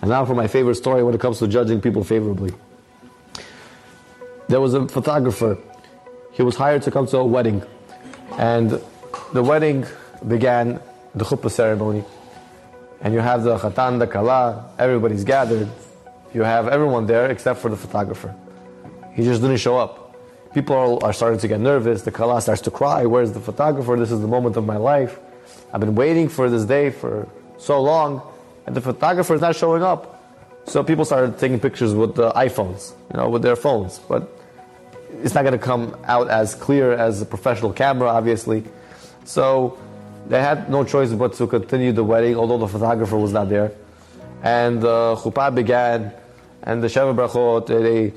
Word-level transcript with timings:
And 0.00 0.10
now 0.10 0.24
for 0.24 0.34
my 0.34 0.46
favorite 0.46 0.76
story 0.76 1.02
when 1.02 1.14
it 1.14 1.20
comes 1.20 1.38
to 1.40 1.48
judging 1.48 1.80
people 1.80 2.04
favorably. 2.04 2.52
There 4.48 4.60
was 4.60 4.74
a 4.74 4.88
photographer. 4.88 5.58
He 6.32 6.42
was 6.42 6.56
hired 6.56 6.82
to 6.82 6.90
come 6.90 7.06
to 7.08 7.18
a 7.18 7.24
wedding. 7.24 7.62
And 8.38 8.80
the 9.32 9.42
wedding 9.42 9.86
began 10.26 10.80
the 11.14 11.24
chuppah 11.24 11.50
ceremony. 11.50 12.04
And 13.00 13.14
you 13.14 13.20
have 13.20 13.44
the 13.44 13.58
khatan, 13.58 13.98
the 13.98 14.06
kala, 14.06 14.70
everybody's 14.78 15.24
gathered. 15.24 15.68
You 16.34 16.42
have 16.42 16.68
everyone 16.68 17.06
there 17.06 17.30
except 17.30 17.60
for 17.60 17.68
the 17.68 17.76
photographer. 17.76 18.34
He 19.14 19.24
just 19.24 19.40
didn't 19.42 19.58
show 19.58 19.78
up. 19.78 20.14
People 20.54 20.98
are 21.02 21.12
starting 21.12 21.38
to 21.40 21.48
get 21.48 21.60
nervous. 21.60 22.02
The 22.02 22.10
kala 22.10 22.40
starts 22.40 22.62
to 22.62 22.70
cry. 22.70 23.06
Where's 23.06 23.32
the 23.32 23.40
photographer? 23.40 23.96
This 23.96 24.10
is 24.10 24.20
the 24.20 24.28
moment 24.28 24.56
of 24.56 24.66
my 24.66 24.76
life. 24.76 25.18
I've 25.72 25.80
been 25.80 25.94
waiting 25.94 26.28
for 26.28 26.50
this 26.50 26.64
day 26.64 26.90
for 26.90 27.28
so 27.58 27.80
long, 27.80 28.22
and 28.66 28.74
the 28.76 28.80
photographer 28.80 29.34
is 29.34 29.40
not 29.40 29.56
showing 29.56 29.82
up. 29.82 30.16
So 30.66 30.84
people 30.84 31.04
started 31.04 31.38
taking 31.38 31.58
pictures 31.58 31.94
with 31.94 32.14
the 32.14 32.30
iPhones, 32.32 32.92
you 33.12 33.18
know, 33.18 33.28
with 33.28 33.42
their 33.42 33.56
phones. 33.56 33.98
But 33.98 34.28
it's 35.22 35.34
not 35.34 35.42
going 35.42 35.58
to 35.58 35.64
come 35.64 35.96
out 36.04 36.28
as 36.30 36.54
clear 36.54 36.92
as 36.92 37.20
a 37.22 37.26
professional 37.26 37.72
camera, 37.72 38.08
obviously. 38.08 38.64
So 39.24 39.78
they 40.28 40.40
had 40.40 40.70
no 40.70 40.84
choice 40.84 41.12
but 41.12 41.34
to 41.34 41.46
continue 41.46 41.92
the 41.92 42.04
wedding, 42.04 42.36
although 42.36 42.58
the 42.58 42.68
photographer 42.68 43.16
was 43.16 43.32
not 43.32 43.48
there. 43.48 43.72
And 44.42 44.80
the 44.80 45.16
chuppah 45.16 45.54
began, 45.54 46.12
and 46.62 46.82
the 46.82 46.88
Sheva 46.88 47.14
Brachot, 47.14 47.66
they 47.66 48.12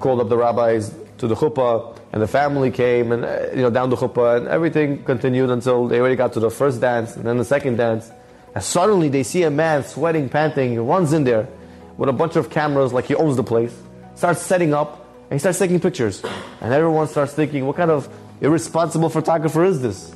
called 0.00 0.20
up 0.20 0.28
the 0.28 0.36
rabbis 0.36 0.94
to 1.18 1.28
the 1.28 1.34
chuppah, 1.34 1.96
and 2.12 2.22
the 2.22 2.26
family 2.26 2.70
came, 2.70 3.12
and 3.12 3.24
uh, 3.24 3.46
you 3.54 3.62
know 3.62 3.70
down 3.70 3.90
the 3.90 3.96
chuppah, 3.96 4.38
and 4.38 4.48
everything 4.48 5.04
continued 5.04 5.50
until 5.50 5.86
they 5.86 6.00
already 6.00 6.16
got 6.16 6.32
to 6.32 6.40
the 6.40 6.50
first 6.50 6.80
dance, 6.80 7.16
and 7.16 7.24
then 7.24 7.36
the 7.36 7.44
second 7.44 7.76
dance. 7.76 8.10
And 8.54 8.64
suddenly 8.64 9.08
they 9.08 9.22
see 9.22 9.42
a 9.44 9.50
man 9.50 9.84
sweating, 9.84 10.28
panting, 10.28 10.72
he 10.72 10.78
runs 10.78 11.12
in 11.12 11.24
there 11.24 11.48
with 11.96 12.08
a 12.08 12.12
bunch 12.12 12.36
of 12.36 12.50
cameras 12.50 12.92
like 12.92 13.06
he 13.06 13.14
owns 13.14 13.36
the 13.36 13.44
place, 13.44 13.74
starts 14.14 14.40
setting 14.42 14.74
up, 14.74 15.06
and 15.24 15.32
he 15.32 15.38
starts 15.38 15.58
taking 15.58 15.78
pictures. 15.78 16.22
And 16.60 16.72
everyone 16.72 17.06
starts 17.06 17.32
thinking, 17.32 17.66
what 17.66 17.76
kind 17.76 17.90
of 17.90 18.08
irresponsible 18.40 19.08
photographer 19.08 19.64
is 19.64 19.80
this? 19.82 20.14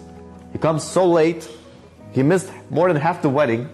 He 0.52 0.58
comes 0.58 0.82
so 0.82 1.06
late, 1.06 1.48
he 2.12 2.22
missed 2.22 2.50
more 2.70 2.92
than 2.92 3.00
half 3.00 3.22
the 3.22 3.28
wedding, 3.28 3.68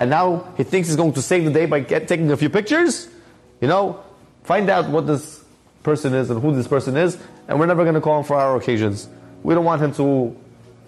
and 0.00 0.10
now 0.10 0.52
he 0.56 0.64
thinks 0.64 0.88
he's 0.88 0.96
going 0.96 1.12
to 1.12 1.22
save 1.22 1.44
the 1.44 1.50
day 1.50 1.66
by 1.66 1.80
get, 1.80 2.08
taking 2.08 2.30
a 2.30 2.36
few 2.36 2.50
pictures? 2.50 3.08
You 3.60 3.68
know, 3.68 4.02
find 4.42 4.68
out 4.68 4.90
what 4.90 5.06
this 5.06 5.44
person 5.82 6.14
is 6.14 6.30
and 6.30 6.42
who 6.42 6.54
this 6.54 6.66
person 6.66 6.96
is, 6.96 7.16
and 7.46 7.60
we're 7.60 7.66
never 7.66 7.84
going 7.84 7.94
to 7.94 8.00
call 8.00 8.18
him 8.18 8.24
for 8.24 8.36
our 8.36 8.56
occasions. 8.56 9.08
We 9.42 9.54
don't 9.54 9.64
want 9.64 9.80
him 9.80 9.94
to 9.94 10.36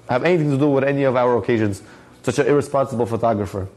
have 0.09 0.25
anything 0.25 0.51
to 0.51 0.59
do 0.59 0.69
with 0.69 0.85
any 0.85 1.05
of 1.05 1.17
our 1.17 1.37
occasions. 1.39 1.83
Such 2.27 2.41
an 2.41 2.49
irresponsible 2.49 3.07
photographer. 3.07 3.69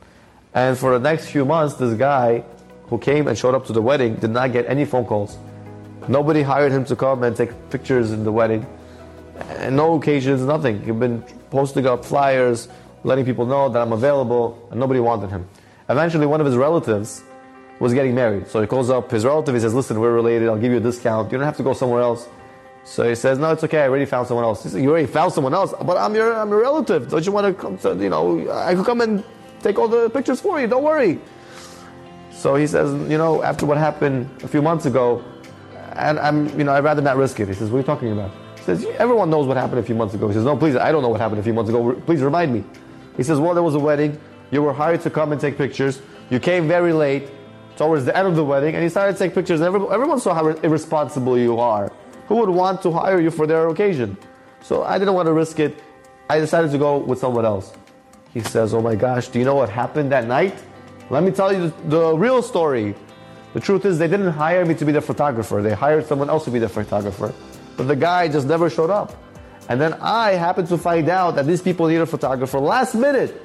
And 0.55 0.75
for 0.75 0.97
the 0.97 1.03
next 1.07 1.27
few 1.27 1.45
months, 1.45 1.75
this 1.75 1.93
guy 1.93 2.43
who 2.87 2.97
came 2.97 3.27
and 3.27 3.37
showed 3.37 3.53
up 3.53 3.67
to 3.67 3.73
the 3.73 3.81
wedding 3.83 4.15
did 4.15 4.31
not 4.31 4.51
get 4.51 4.65
any 4.67 4.85
phone 4.85 5.05
calls. 5.05 5.37
Nobody 6.07 6.41
hired 6.41 6.71
him 6.71 6.83
to 6.85 6.95
come 6.95 7.21
and 7.21 7.37
take 7.37 7.51
pictures 7.69 8.09
in 8.11 8.23
the 8.23 8.31
wedding. 8.31 8.65
And 9.59 9.75
no 9.75 9.93
occasions, 9.93 10.41
nothing. 10.41 10.81
He'd 10.81 10.99
been 10.99 11.21
posting 11.51 11.85
up 11.85 12.03
flyers, 12.03 12.69
letting 13.03 13.23
people 13.23 13.45
know 13.45 13.69
that 13.69 13.79
I'm 13.79 13.91
available, 13.91 14.57
and 14.71 14.79
nobody 14.79 14.99
wanted 14.99 15.29
him. 15.29 15.47
Eventually, 15.87 16.25
one 16.25 16.41
of 16.41 16.47
his 16.47 16.57
relatives 16.57 17.21
was 17.79 17.93
getting 17.93 18.15
married. 18.15 18.47
So 18.47 18.61
he 18.61 18.65
calls 18.65 18.89
up 18.89 19.11
his 19.11 19.25
relative. 19.25 19.53
He 19.53 19.61
says, 19.61 19.75
"Listen, 19.75 19.99
we're 19.99 20.11
related. 20.11 20.49
I'll 20.49 20.57
give 20.57 20.71
you 20.71 20.79
a 20.79 20.81
discount. 20.89 21.31
You 21.31 21.37
don't 21.37 21.45
have 21.45 21.57
to 21.57 21.63
go 21.63 21.73
somewhere 21.73 22.01
else." 22.01 22.27
So 22.83 23.07
he 23.07 23.15
says, 23.15 23.37
"No, 23.37 23.51
it's 23.51 23.63
okay. 23.63 23.81
I 23.81 23.87
already 23.87 24.05
found 24.05 24.27
someone 24.27 24.45
else." 24.45 24.61
Says, 24.61 24.75
"You 24.75 24.89
already 24.89 25.07
found 25.07 25.31
someone 25.33 25.53
else, 25.53 25.73
but 25.85 25.97
I'm 25.97 26.15
your 26.15 26.33
I'm 26.33 26.49
your 26.49 26.61
relative. 26.61 27.09
Don't 27.09 27.25
you 27.25 27.31
want 27.31 27.45
to 27.47 27.53
come? 27.53 27.77
To, 27.79 27.95
you 27.95 28.09
know, 28.09 28.49
I 28.51 28.73
could 28.73 28.85
come 28.85 29.01
and 29.01 29.23
take 29.61 29.77
all 29.77 29.87
the 29.87 30.09
pictures 30.09 30.41
for 30.41 30.59
you. 30.59 30.67
Don't 30.67 30.83
worry." 30.83 31.19
So 32.31 32.55
he 32.55 32.65
says, 32.65 32.91
"You 33.09 33.17
know, 33.17 33.43
after 33.43 33.65
what 33.65 33.77
happened 33.77 34.29
a 34.43 34.47
few 34.47 34.61
months 34.61 34.85
ago, 34.85 35.21
and 35.93 36.17
I'm 36.19 36.47
you 36.57 36.63
know 36.63 36.73
I'd 36.73 36.83
rather 36.83 37.01
not 37.01 37.17
risk 37.17 37.39
it." 37.39 37.47
He 37.47 37.53
says, 37.53 37.69
"What 37.69 37.77
are 37.77 37.81
you 37.81 37.85
talking 37.85 38.11
about?" 38.11 38.31
He 38.55 38.63
says, 38.63 38.85
"Everyone 38.97 39.29
knows 39.29 39.45
what 39.45 39.57
happened 39.57 39.79
a 39.79 39.83
few 39.83 39.95
months 39.95 40.15
ago." 40.15 40.27
He 40.27 40.33
says, 40.33 40.45
"No, 40.45 40.55
please, 40.55 40.75
I 40.75 40.91
don't 40.91 41.03
know 41.03 41.09
what 41.09 41.21
happened 41.21 41.39
a 41.39 41.43
few 41.43 41.53
months 41.53 41.69
ago. 41.69 41.93
Please 42.05 42.21
remind 42.21 42.53
me." 42.53 42.63
He 43.17 43.23
says, 43.23 43.39
"Well, 43.39 43.53
there 43.53 43.63
was 43.63 43.75
a 43.75 43.79
wedding. 43.79 44.17
You 44.51 44.63
were 44.63 44.73
hired 44.73 45.01
to 45.01 45.09
come 45.09 45.31
and 45.31 45.39
take 45.39 45.57
pictures. 45.57 46.01
You 46.29 46.39
came 46.39 46.67
very 46.67 46.93
late." 46.93 47.29
towards 47.79 48.03
the 48.03 48.15
end 48.15 48.27
of 48.27 48.35
the 48.35 48.43
wedding, 48.43 48.75
and 48.75 48.83
you 48.83 48.89
started 48.89 49.13
to 49.13 49.19
take 49.19 49.33
pictures. 49.33 49.61
And 49.61 49.67
everyone, 49.67 49.93
everyone 49.93 50.19
saw 50.19 50.33
how 50.33 50.47
irresponsible 50.47 51.37
you 51.37 51.57
are. 51.59 51.89
Who 52.29 52.35
would 52.35 52.49
want 52.49 52.83
to 52.83 52.91
hire 52.91 53.19
you 53.19 53.31
for 53.31 53.47
their 53.47 53.67
occasion? 53.69 54.15
So 54.61 54.83
I 54.83 54.99
didn't 54.99 55.15
want 55.15 55.25
to 55.25 55.33
risk 55.33 55.59
it. 55.59 55.81
I 56.29 56.37
decided 56.39 56.69
to 56.71 56.77
go 56.77 56.99
with 56.99 57.17
someone 57.17 57.43
else. 57.43 57.73
He 58.31 58.41
says, 58.41 58.71
Oh 58.71 58.81
my 58.81 58.93
gosh, 58.93 59.29
do 59.29 59.39
you 59.39 59.45
know 59.45 59.55
what 59.55 59.69
happened 59.69 60.11
that 60.11 60.27
night? 60.27 60.55
Let 61.09 61.23
me 61.23 61.31
tell 61.31 61.51
you 61.51 61.69
the, 61.69 61.97
the 61.97 62.13
real 62.13 62.43
story. 62.43 62.93
The 63.53 63.59
truth 63.59 63.83
is, 63.83 63.97
they 63.97 64.07
didn't 64.07 64.29
hire 64.29 64.63
me 64.63 64.75
to 64.75 64.85
be 64.85 64.91
the 64.91 65.01
photographer, 65.01 65.63
they 65.63 65.73
hired 65.73 66.05
someone 66.05 66.29
else 66.29 66.45
to 66.45 66.51
be 66.51 66.59
the 66.59 66.69
photographer. 66.69 67.33
But 67.75 67.87
the 67.87 67.95
guy 67.95 68.27
just 68.27 68.45
never 68.45 68.69
showed 68.69 68.91
up. 68.91 69.15
And 69.67 69.81
then 69.81 69.93
I 69.93 70.33
happened 70.33 70.67
to 70.67 70.77
find 70.77 71.09
out 71.09 71.35
that 71.35 71.47
these 71.47 71.63
people 71.63 71.87
need 71.87 71.97
a 71.97 72.05
photographer 72.05 72.59
last 72.59 72.93
minute. 72.93 73.41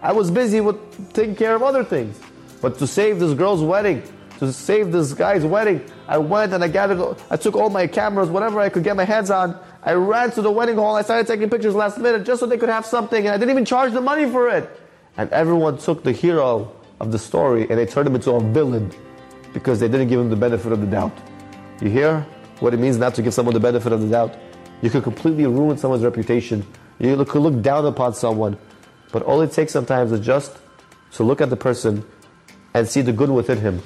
I 0.00 0.12
was 0.12 0.30
busy 0.30 0.60
with 0.60 1.12
taking 1.12 1.34
care 1.34 1.56
of 1.56 1.64
other 1.64 1.82
things. 1.82 2.16
But 2.62 2.78
to 2.78 2.86
save 2.86 3.18
this 3.18 3.34
girl's 3.34 3.62
wedding, 3.62 4.04
to 4.38 4.52
save 4.52 4.92
this 4.92 5.12
guy's 5.14 5.44
wedding, 5.44 5.84
I 6.06 6.18
went 6.18 6.52
and 6.52 6.62
I 6.62 6.68
gathered, 6.68 7.16
I 7.28 7.36
took 7.36 7.56
all 7.56 7.70
my 7.70 7.86
cameras, 7.86 8.28
whatever 8.28 8.60
I 8.60 8.68
could 8.68 8.84
get 8.84 8.96
my 8.96 9.04
hands 9.04 9.30
on. 9.30 9.58
I 9.82 9.92
ran 9.92 10.30
to 10.32 10.42
the 10.42 10.50
wedding 10.50 10.76
hall. 10.76 10.94
I 10.94 11.02
started 11.02 11.26
taking 11.26 11.50
pictures 11.50 11.74
last 11.74 11.98
minute 11.98 12.24
just 12.24 12.40
so 12.40 12.46
they 12.46 12.58
could 12.58 12.68
have 12.68 12.86
something, 12.86 13.26
and 13.26 13.34
I 13.34 13.38
didn't 13.38 13.50
even 13.50 13.64
charge 13.64 13.92
the 13.92 14.00
money 14.00 14.30
for 14.30 14.48
it. 14.48 14.68
And 15.16 15.30
everyone 15.30 15.78
took 15.78 16.04
the 16.04 16.12
hero 16.12 16.72
of 17.00 17.10
the 17.10 17.18
story 17.18 17.62
and 17.68 17.78
they 17.78 17.86
turned 17.86 18.06
him 18.06 18.14
into 18.14 18.32
a 18.32 18.40
villain 18.40 18.92
because 19.52 19.80
they 19.80 19.88
didn't 19.88 20.08
give 20.08 20.20
him 20.20 20.30
the 20.30 20.36
benefit 20.36 20.70
of 20.70 20.80
the 20.80 20.86
doubt. 20.86 21.16
You 21.80 21.90
hear 21.90 22.24
what 22.60 22.74
it 22.74 22.78
means 22.78 22.98
not 22.98 23.14
to 23.16 23.22
give 23.22 23.34
someone 23.34 23.54
the 23.54 23.60
benefit 23.60 23.92
of 23.92 24.00
the 24.00 24.08
doubt? 24.08 24.36
You 24.82 24.90
could 24.90 25.02
completely 25.02 25.46
ruin 25.46 25.76
someone's 25.76 26.04
reputation. 26.04 26.64
You 27.00 27.24
could 27.24 27.42
look 27.42 27.60
down 27.62 27.86
upon 27.86 28.14
someone. 28.14 28.56
But 29.10 29.22
all 29.22 29.40
it 29.40 29.50
takes 29.50 29.72
sometimes 29.72 30.12
is 30.12 30.20
just 30.20 30.56
to 31.12 31.24
look 31.24 31.40
at 31.40 31.50
the 31.50 31.56
person 31.56 32.04
and 32.74 32.86
see 32.86 33.00
the 33.00 33.12
good 33.12 33.30
within 33.30 33.58
him 33.58 33.82